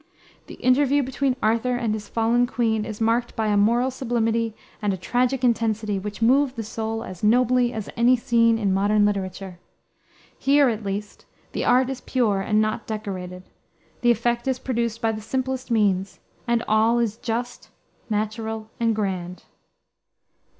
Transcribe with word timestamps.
The 0.47 0.55
interview 0.55 1.03
between 1.03 1.35
Arthur 1.43 1.75
and 1.75 1.93
his 1.93 2.09
fallen 2.09 2.47
queen 2.47 2.85
is 2.85 2.99
marked 2.99 3.35
by 3.35 3.49
a 3.49 3.55
moral 3.55 3.91
sublimity 3.91 4.55
and 4.81 4.91
a 4.91 4.97
tragic 4.97 5.43
intensity 5.43 5.99
which 5.99 6.23
move 6.23 6.55
the 6.55 6.63
soul 6.63 7.03
as 7.03 7.23
nobly 7.23 7.71
as 7.71 7.87
any 7.95 8.15
scene 8.17 8.57
in 8.57 8.73
modern 8.73 9.05
literature. 9.05 9.59
Here, 10.39 10.69
at 10.69 10.83
least, 10.83 11.27
the 11.51 11.65
art 11.65 11.87
is 11.91 12.01
pure 12.01 12.41
and 12.41 12.59
not 12.59 12.87
"decorated;" 12.87 13.43
the 14.01 14.09
effect 14.09 14.47
is 14.47 14.57
produced 14.57 15.01
by 15.03 15.11
the 15.11 15.21
simplest 15.21 15.69
means, 15.69 16.19
and 16.47 16.63
all 16.67 16.97
is 16.97 17.17
just, 17.17 17.69
natural, 18.09 18.71
and 18.79 18.95
grand. 18.95 19.43